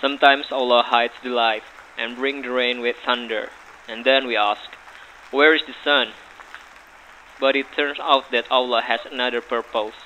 Sometimes 0.00 0.52
Allah 0.52 0.84
hides 0.86 1.18
the 1.22 1.30
light 1.30 1.64
and 1.98 2.14
bring 2.14 2.42
the 2.42 2.50
rain 2.50 2.80
with 2.80 2.96
thunder, 3.04 3.50
and 3.88 4.04
then 4.04 4.26
we 4.26 4.36
ask, 4.36 4.70
Where 5.32 5.54
is 5.54 5.62
the 5.66 5.74
sun? 5.82 6.14
But 7.40 7.56
it 7.56 7.66
turns 7.74 7.98
out 7.98 8.30
that 8.30 8.46
Allah 8.50 8.82
has 8.82 9.00
another 9.10 9.40
purpose. 9.40 9.98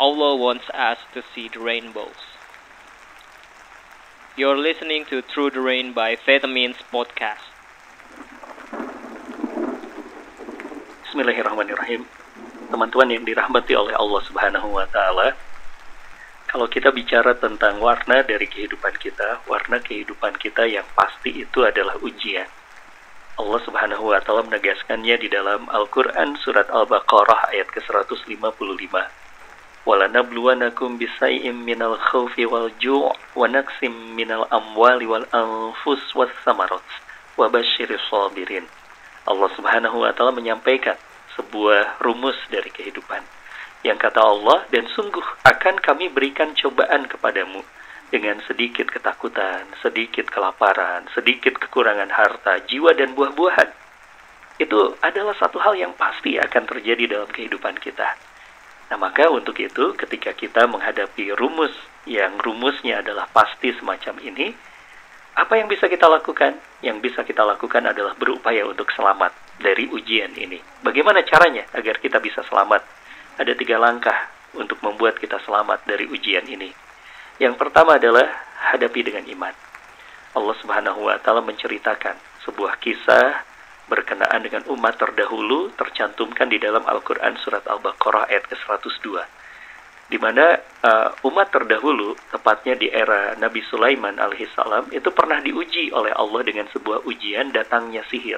Allah 0.00 0.34
wants 0.34 0.64
us 0.72 0.98
to 1.12 1.22
see 1.34 1.48
the 1.48 1.60
rainbows. 1.60 2.32
You're 4.34 4.56
listening 4.56 5.04
to 5.12 5.20
Through 5.20 5.50
the 5.50 5.60
Rain 5.60 5.92
by 5.92 6.16
Vitamins 6.16 6.80
Podcast. 6.88 7.52
Bismillahirrahmanirrahim. 11.04 12.08
Teman-teman 12.72 13.12
yang 13.12 13.28
dirahmati 13.28 13.76
oleh 13.76 13.92
Allah 13.92 14.20
Subhanahu 14.24 14.72
wa 14.72 14.88
taala, 14.88 15.36
kalau 16.52 16.68
kita 16.68 16.92
bicara 16.92 17.32
tentang 17.32 17.80
warna 17.80 18.20
dari 18.20 18.44
kehidupan 18.44 18.92
kita, 19.00 19.40
warna 19.48 19.80
kehidupan 19.80 20.36
kita 20.36 20.68
yang 20.68 20.84
pasti 20.92 21.32
itu 21.32 21.64
adalah 21.64 21.96
ujian. 22.04 22.44
Allah 23.40 23.56
Subhanahu 23.64 24.12
wa 24.12 24.20
taala 24.20 24.44
menegaskannya 24.44 25.16
di 25.16 25.32
dalam 25.32 25.64
Al-Qur'an 25.72 26.36
surat 26.44 26.68
Al-Baqarah 26.68 27.56
ayat 27.56 27.72
ke-155. 27.72 28.92
Walanabluwanakum 29.88 31.00
bisai'im 31.00 31.56
minal 31.56 31.96
khawfi 31.96 32.44
wal 32.44 32.68
ju' 32.76 33.08
wa 33.08 33.48
naqsim 33.48 34.12
minal 34.12 34.44
amwali 34.52 35.08
wal 35.08 35.24
anfus 35.32 36.04
was 36.12 36.28
samarat 36.44 36.84
wa 37.40 37.48
basyiris. 37.48 38.04
Allah 38.12 39.48
Subhanahu 39.56 40.04
wa 40.04 40.12
taala 40.12 40.36
menyampaikan 40.36 41.00
sebuah 41.32 41.96
rumus 42.04 42.36
dari 42.52 42.68
kehidupan 42.68 43.24
yang 43.82 43.98
kata 43.98 44.20
Allah, 44.22 44.62
dan 44.70 44.86
sungguh 44.86 45.26
akan 45.42 45.82
kami 45.82 46.06
berikan 46.10 46.54
cobaan 46.54 47.10
kepadamu 47.10 47.66
dengan 48.14 48.38
sedikit 48.46 48.86
ketakutan, 48.92 49.66
sedikit 49.82 50.30
kelaparan, 50.30 51.10
sedikit 51.16 51.58
kekurangan 51.58 52.12
harta, 52.12 52.62
jiwa 52.70 52.94
dan 52.94 53.16
buah-buahan. 53.18 53.70
Itu 54.62 54.94
adalah 55.02 55.34
satu 55.34 55.58
hal 55.58 55.74
yang 55.74 55.96
pasti 55.98 56.38
akan 56.38 56.62
terjadi 56.68 57.18
dalam 57.18 57.30
kehidupan 57.32 57.80
kita. 57.82 58.14
Nah, 58.92 59.00
maka 59.00 59.32
untuk 59.32 59.56
itu 59.58 59.96
ketika 59.96 60.36
kita 60.36 60.68
menghadapi 60.68 61.32
rumus 61.34 61.72
yang 62.04 62.36
rumusnya 62.38 63.00
adalah 63.00 63.26
pasti 63.32 63.72
semacam 63.74 64.20
ini, 64.20 64.52
apa 65.32 65.56
yang 65.56 65.66
bisa 65.66 65.88
kita 65.88 66.04
lakukan? 66.06 66.60
Yang 66.84 67.10
bisa 67.10 67.24
kita 67.24 67.40
lakukan 67.40 67.88
adalah 67.88 68.12
berupaya 68.14 68.68
untuk 68.68 68.92
selamat 68.92 69.32
dari 69.56 69.88
ujian 69.88 70.36
ini. 70.36 70.60
Bagaimana 70.84 71.24
caranya 71.24 71.64
agar 71.72 71.96
kita 71.96 72.20
bisa 72.20 72.44
selamat? 72.44 73.01
Ada 73.40 73.56
tiga 73.56 73.80
langkah 73.80 74.28
untuk 74.56 74.80
membuat 74.84 75.16
kita 75.16 75.40
selamat 75.44 75.88
dari 75.88 76.04
ujian 76.08 76.44
ini. 76.44 76.68
Yang 77.40 77.56
pertama 77.56 77.96
adalah 77.96 78.28
hadapi 78.72 79.00
dengan 79.00 79.24
iman. 79.24 79.54
Allah 80.32 80.56
Subhanahu 80.60 81.08
wa 81.08 81.16
taala 81.20 81.40
menceritakan 81.44 82.44
sebuah 82.44 82.76
kisah 82.80 83.44
berkenaan 83.88 84.40
dengan 84.40 84.64
umat 84.72 84.96
terdahulu 84.96 85.72
tercantumkan 85.76 86.48
di 86.48 86.56
dalam 86.60 86.84
Al-Qur'an 86.84 87.36
surat 87.40 87.64
Al-Baqarah 87.68 88.28
ayat 88.32 88.48
ke-102 88.48 89.20
di 90.12 90.20
mana 90.20 90.60
uh, 90.60 91.08
umat 91.24 91.48
terdahulu, 91.48 92.12
tepatnya 92.28 92.76
di 92.76 92.92
era 92.92 93.32
Nabi 93.40 93.64
Sulaiman 93.64 94.20
alaihissalam, 94.20 94.92
itu 94.92 95.08
pernah 95.08 95.40
diuji 95.40 95.88
oleh 95.88 96.12
Allah 96.12 96.44
dengan 96.44 96.68
sebuah 96.68 97.08
ujian 97.08 97.48
datangnya 97.48 98.04
sihir. 98.12 98.36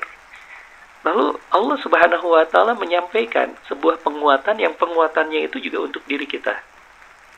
Lalu 1.05 1.37
Allah 1.53 1.77
Subhanahu 1.85 2.27
wa 2.33 2.45
taala 2.49 2.73
menyampaikan 2.75 3.53
sebuah 3.69 4.01
penguatan 4.01 4.57
yang 4.57 4.73
penguatannya 4.75 5.45
itu 5.45 5.61
juga 5.61 5.85
untuk 5.85 6.03
diri 6.09 6.25
kita. 6.25 6.57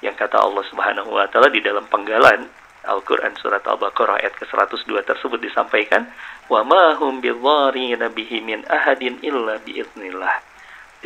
Yang 0.00 0.22
kata 0.22 0.38
Allah 0.38 0.64
Subhanahu 0.70 1.10
wa 1.10 1.26
taala 1.26 1.50
di 1.50 1.58
dalam 1.58 1.84
penggalan 1.90 2.46
Al-Qur'an 2.86 3.34
surat 3.42 3.66
Al-Baqarah 3.66 4.22
ayat 4.22 4.38
ke-102 4.38 5.02
tersebut 5.02 5.42
disampaikan, 5.42 6.06
"Wa 6.46 6.62
ma 6.62 6.94
hum 6.94 7.18
bihi 7.18 8.38
min 8.46 8.62
ahadin 8.70 9.18
illa 9.26 9.58
biiznillah." 9.58 10.56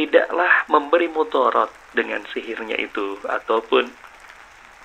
tidaklah 0.01 0.65
memberi 0.71 1.13
mudarat 1.13 1.69
dengan 1.93 2.25
sihirnya 2.31 2.79
itu 2.81 3.21
ataupun 3.27 3.85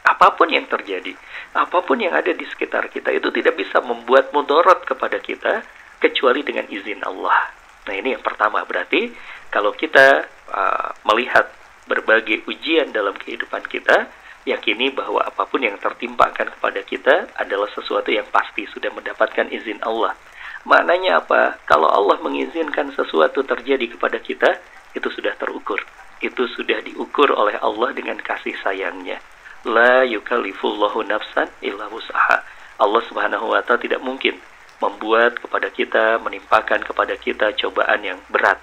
apa 0.06 0.28
pun 0.38 0.52
yang 0.52 0.68
terjadi, 0.70 1.16
apa 1.56 1.82
pun 1.82 1.98
yang 1.98 2.14
ada 2.14 2.30
di 2.36 2.46
sekitar 2.46 2.92
kita 2.92 3.10
itu 3.16 3.32
tidak 3.34 3.58
bisa 3.58 3.82
membuat 3.82 4.30
mudarat 4.36 4.86
kepada 4.86 5.18
kita 5.18 5.66
kecuali 5.98 6.46
dengan 6.46 6.68
izin 6.70 7.02
Allah. 7.02 7.50
Nah, 7.86 7.94
ini 7.94 8.18
yang 8.18 8.24
pertama 8.26 8.66
berarti 8.66 9.14
kalau 9.54 9.72
kita 9.78 10.26
uh, 10.50 10.90
melihat 11.06 11.48
berbagai 11.86 12.46
ujian 12.50 12.90
dalam 12.90 13.14
kehidupan 13.14 13.62
kita, 13.70 14.10
yakini 14.46 14.94
bahwa 14.94 15.22
apa 15.22 15.46
pun 15.46 15.62
yang 15.62 15.78
tertimpakan 15.78 16.54
kepada 16.58 16.82
kita 16.86 17.30
adalah 17.38 17.70
sesuatu 17.74 18.10
yang 18.10 18.26
pasti 18.30 18.66
sudah 18.70 18.90
mendapatkan 18.94 19.50
izin 19.54 19.82
Allah. 19.86 20.18
Maknanya 20.66 21.22
apa? 21.22 21.62
Kalau 21.70 21.86
Allah 21.86 22.18
mengizinkan 22.26 22.90
sesuatu 22.98 23.46
terjadi 23.46 23.86
kepada 23.86 24.18
kita, 24.18 24.58
itu 24.98 25.10
sudah 25.14 25.38
terukur. 25.38 25.78
Itu 26.26 26.50
sudah 26.58 26.82
diukur 26.82 27.30
oleh 27.38 27.54
Allah 27.62 27.94
dengan 27.94 28.18
kasih 28.18 28.58
sayangnya. 28.66 29.22
La 29.66 30.02
yukallifullahu 30.06 31.06
nafsan 31.06 31.54
illa 31.62 31.86
wus'aha. 31.90 32.42
Allah 32.82 33.02
Subhanahu 33.06 33.54
wa 33.54 33.62
taala 33.62 33.82
tidak 33.82 34.02
mungkin 34.02 34.42
membuat 34.80 35.40
kepada 35.40 35.72
kita, 35.72 36.20
menimpakan 36.20 36.84
kepada 36.84 37.16
kita 37.16 37.56
cobaan 37.60 38.02
yang 38.04 38.20
berat. 38.32 38.60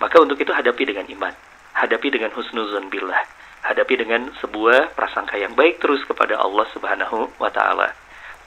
Maka 0.00 0.16
untuk 0.20 0.40
itu 0.40 0.52
hadapi 0.52 0.88
dengan 0.88 1.04
iman. 1.08 1.34
Hadapi 1.76 2.08
dengan 2.12 2.32
husnuzon 2.32 2.88
billah. 2.88 3.24
Hadapi 3.60 4.00
dengan 4.00 4.32
sebuah 4.40 4.96
prasangka 4.96 5.36
yang 5.36 5.52
baik 5.52 5.80
terus 5.84 6.00
kepada 6.08 6.40
Allah 6.40 6.64
Subhanahu 6.72 7.36
wa 7.36 7.52
taala. 7.52 7.92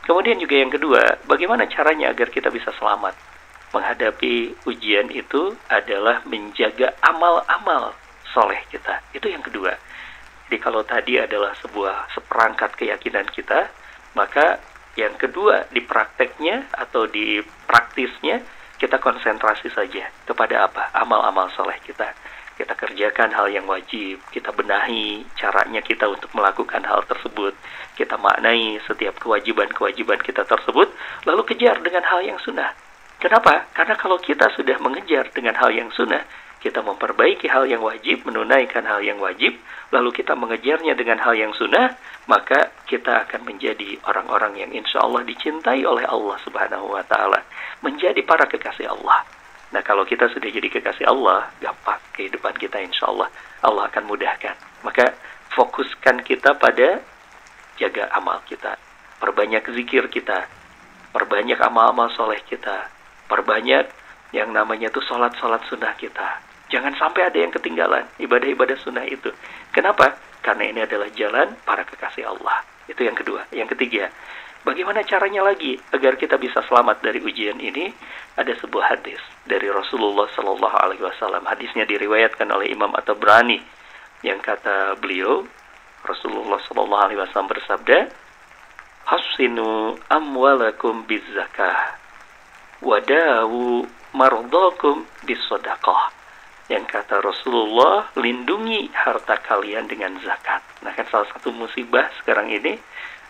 Kemudian 0.03 0.41
juga 0.41 0.57
yang 0.57 0.73
kedua, 0.73 1.21
bagaimana 1.29 1.69
caranya 1.69 2.11
agar 2.11 2.27
kita 2.33 2.49
bisa 2.49 2.73
selamat? 2.75 3.15
menghadapi 3.73 4.53
ujian 4.69 5.09
itu 5.09 5.57
adalah 5.67 6.21
menjaga 6.29 6.93
amal-amal 7.01 7.97
soleh 8.31 8.61
kita. 8.69 9.01
Itu 9.11 9.27
yang 9.27 9.41
kedua. 9.41 9.73
Jadi 10.47 10.57
kalau 10.61 10.85
tadi 10.85 11.17
adalah 11.17 11.57
sebuah 11.59 12.13
seperangkat 12.13 12.77
keyakinan 12.77 13.25
kita, 13.33 13.73
maka 14.13 14.61
yang 14.93 15.17
kedua 15.17 15.65
di 15.73 15.81
prakteknya 15.81 16.69
atau 16.69 17.09
di 17.09 17.41
praktisnya 17.65 18.41
kita 18.77 18.99
konsentrasi 18.99 19.71
saja 19.73 20.09
kepada 20.27 20.69
apa? 20.69 20.93
Amal-amal 20.93 21.49
soleh 21.55 21.79
kita. 21.81 22.13
Kita 22.53 22.77
kerjakan 22.77 23.33
hal 23.33 23.49
yang 23.49 23.65
wajib, 23.65 24.21
kita 24.29 24.53
benahi 24.53 25.25
caranya 25.33 25.81
kita 25.81 26.05
untuk 26.05 26.29
melakukan 26.37 26.85
hal 26.85 27.01
tersebut. 27.09 27.57
Kita 27.97 28.13
maknai 28.21 28.77
setiap 28.85 29.17
kewajiban-kewajiban 29.17 30.21
kita 30.21 30.45
tersebut, 30.45 30.93
lalu 31.25 31.41
kejar 31.49 31.81
dengan 31.81 32.05
hal 32.05 32.21
yang 32.21 32.37
sunnah 32.37 32.77
Kenapa? 33.23 33.71
Karena 33.71 33.95
kalau 33.95 34.19
kita 34.19 34.51
sudah 34.51 34.75
mengejar 34.83 35.31
dengan 35.31 35.55
hal 35.55 35.71
yang 35.71 35.87
sunnah, 35.95 36.27
kita 36.63 36.79
memperbaiki 36.79 37.51
hal 37.51 37.67
yang 37.67 37.83
wajib, 37.83 38.23
menunaikan 38.23 38.87
hal 38.87 39.03
yang 39.03 39.19
wajib, 39.19 39.51
lalu 39.91 40.15
kita 40.15 40.31
mengejarnya 40.31 40.95
dengan 40.95 41.19
hal 41.19 41.35
yang 41.35 41.51
sunnah, 41.51 41.99
maka 42.23 42.71
kita 42.87 43.27
akan 43.27 43.43
menjadi 43.43 43.99
orang-orang 44.07 44.63
yang 44.63 44.71
insya 44.71 45.03
Allah 45.03 45.27
dicintai 45.27 45.83
oleh 45.83 46.07
Allah 46.07 46.39
Subhanahu 46.47 46.95
wa 46.95 47.03
Ta'ala, 47.03 47.43
menjadi 47.83 48.23
para 48.23 48.47
kekasih 48.47 48.87
Allah. 48.87 49.27
Nah, 49.75 49.83
kalau 49.83 50.07
kita 50.07 50.31
sudah 50.31 50.47
jadi 50.47 50.71
kekasih 50.71 51.03
Allah, 51.03 51.51
gampang 51.59 51.99
kehidupan 52.15 52.55
kita 52.55 52.79
insya 52.79 53.11
Allah. 53.11 53.27
Allah 53.59 53.91
akan 53.91 54.07
mudahkan. 54.07 54.55
Maka 54.87 55.19
fokuskan 55.51 56.23
kita 56.23 56.55
pada 56.55 57.03
jaga 57.75 58.07
amal 58.15 58.39
kita, 58.47 58.79
perbanyak 59.19 59.67
zikir 59.67 60.07
kita, 60.07 60.47
perbanyak 61.11 61.59
amal-amal 61.59 62.07
soleh 62.15 62.39
kita, 62.47 62.87
perbanyak 63.27 63.91
yang 64.31 64.55
namanya 64.55 64.87
itu 64.87 65.01
sholat-sholat 65.03 65.59
sunnah 65.67 65.91
kita. 65.99 66.52
Jangan 66.73 66.97
sampai 66.97 67.29
ada 67.29 67.37
yang 67.37 67.53
ketinggalan 67.53 68.09
ibadah-ibadah 68.17 68.73
sunnah 68.81 69.05
itu. 69.05 69.29
Kenapa? 69.69 70.17
Karena 70.41 70.73
ini 70.73 70.81
adalah 70.81 71.05
jalan 71.13 71.53
para 71.61 71.85
kekasih 71.85 72.25
Allah. 72.25 72.65
Itu 72.89 73.05
yang 73.05 73.13
kedua. 73.13 73.45
Yang 73.53 73.77
ketiga, 73.77 74.09
bagaimana 74.65 75.05
caranya 75.05 75.45
lagi 75.45 75.77
agar 75.93 76.17
kita 76.17 76.41
bisa 76.41 76.65
selamat 76.65 77.05
dari 77.05 77.21
ujian 77.21 77.61
ini? 77.61 77.93
Ada 78.33 78.57
sebuah 78.57 78.97
hadis 78.97 79.21
dari 79.45 79.69
Rasulullah 79.69 80.25
Shallallahu 80.33 80.77
Alaihi 80.81 81.05
Wasallam. 81.05 81.45
Hadisnya 81.45 81.85
diriwayatkan 81.85 82.49
oleh 82.49 82.73
Imam 82.73 82.89
atau 82.97 83.13
Berani 83.13 83.61
yang 84.25 84.41
kata 84.41 84.97
beliau 84.97 85.45
Rasulullah 86.01 86.57
Shallallahu 86.65 87.03
Alaihi 87.05 87.21
Wasallam 87.21 87.53
bersabda, 87.53 88.09
Hasinu 89.13 89.93
amwalakum 90.09 91.05
bizakah 91.05 92.01
wadawu 92.81 93.85
mardokum 94.17 95.05
bisodakoh. 95.29 96.22
Yang 96.71 96.85
kata 96.95 97.19
Rasulullah, 97.19 98.07
lindungi 98.15 98.87
harta 98.95 99.35
kalian 99.43 99.83
dengan 99.87 100.15
zakat. 100.23 100.63
Nah 100.79 100.95
kan 100.95 101.03
salah 101.11 101.27
satu 101.35 101.51
musibah 101.51 102.07
sekarang 102.23 102.47
ini 102.47 102.79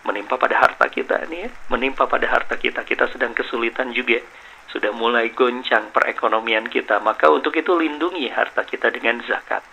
menimpa 0.06 0.38
pada 0.38 0.59
harta 0.59 0.85
kita 0.91 1.25
nih 1.31 1.47
ya, 1.47 1.50
menimpa 1.74 2.06
pada 2.06 2.30
harta 2.30 2.53
kita. 2.59 2.85
Kita 2.85 3.09
sedang 3.09 3.33
kesulitan 3.33 3.89
juga, 3.89 4.21
sudah 4.69 4.94
mulai 4.94 5.33
goncang 5.33 5.89
perekonomian 5.89 6.69
kita. 6.69 7.01
Maka 7.01 7.33
untuk 7.33 7.57
itu 7.57 7.74
lindungi 7.74 8.30
harta 8.30 8.62
kita 8.68 8.94
dengan 8.94 9.18
zakat. 9.25 9.65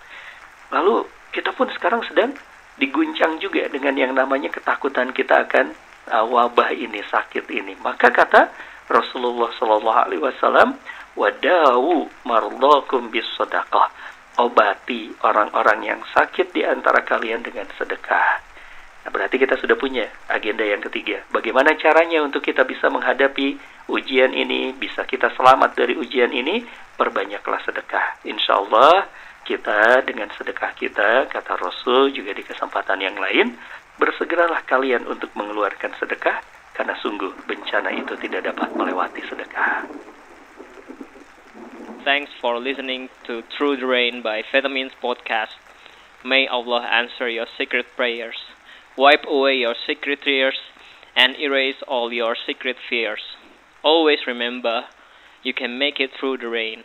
Lalu 0.72 1.04
kita 1.34 1.52
pun 1.52 1.68
sekarang 1.74 2.00
sedang 2.08 2.32
diguncang 2.80 3.36
juga 3.42 3.68
dengan 3.68 3.92
yang 3.92 4.16
namanya 4.16 4.48
ketakutan 4.48 5.12
kita 5.12 5.44
akan 5.44 5.76
uh, 6.08 6.24
wabah 6.24 6.72
ini, 6.72 7.04
sakit 7.04 7.44
ini. 7.52 7.76
Maka 7.84 8.08
kata 8.08 8.48
Rasulullah 8.88 9.52
Shallallahu 9.54 10.00
Alaihi 10.08 10.22
Wasallam, 10.22 10.74
wadawu 11.14 12.06
mardokum 12.26 13.10
bis 13.10 13.26
sedekah. 13.34 13.90
Obati 14.40 15.12
orang-orang 15.20 15.84
yang 15.84 16.00
sakit 16.16 16.54
di 16.54 16.64
antara 16.64 17.04
kalian 17.04 17.44
dengan 17.44 17.68
sedekah. 17.76 18.40
Nah, 19.04 19.10
berarti 19.12 19.36
kita 19.40 19.56
sudah 19.56 19.76
punya 19.76 20.08
agenda 20.28 20.64
yang 20.64 20.80
ketiga. 20.80 21.24
Bagaimana 21.32 21.76
caranya 21.76 22.20
untuk 22.24 22.44
kita 22.44 22.64
bisa 22.64 22.88
menghadapi 22.88 23.56
ujian 23.88 24.32
ini, 24.32 24.76
bisa 24.76 25.04
kita 25.04 25.32
selamat 25.36 25.76
dari 25.76 25.96
ujian 25.96 26.32
ini? 26.32 26.64
Perbanyaklah 26.96 27.60
sedekah. 27.64 28.20
Insya 28.28 28.60
Allah 28.60 29.08
kita 29.44 30.04
dengan 30.04 30.28
sedekah 30.36 30.72
kita, 30.76 31.26
kata 31.32 31.56
Rasul 31.56 32.12
juga 32.12 32.36
di 32.36 32.44
kesempatan 32.44 33.00
yang 33.00 33.16
lain, 33.16 33.56
bersegeralah 33.96 34.62
kalian 34.68 35.08
untuk 35.08 35.32
mengeluarkan 35.32 35.96
sedekah, 35.96 36.44
karena 36.76 36.94
sungguh 37.00 37.34
bencana 37.48 37.90
itu 37.96 38.14
tidak 38.20 38.52
dapat 38.52 38.68
melewati 38.76 39.24
sedekah. 39.26 39.84
Thanks 42.04 42.30
for 42.40 42.58
listening 42.58 43.10
to 43.24 43.42
Through 43.42 43.76
the 43.76 43.86
Rain 43.86 44.22
by 44.22 44.42
Vitamins 44.50 44.92
Podcast. 45.02 45.52
May 46.24 46.46
Allah 46.46 46.80
answer 46.80 47.28
your 47.28 47.46
secret 47.58 47.84
prayers, 47.94 48.36
wipe 48.96 49.26
away 49.28 49.56
your 49.56 49.74
secret 49.86 50.22
tears, 50.22 50.58
and 51.14 51.36
erase 51.38 51.82
all 51.86 52.10
your 52.10 52.36
secret 52.46 52.76
fears. 52.88 53.20
Always 53.82 54.26
remember, 54.26 54.84
you 55.42 55.52
can 55.52 55.78
make 55.78 56.00
it 56.00 56.10
through 56.18 56.38
the 56.38 56.48
rain. 56.48 56.84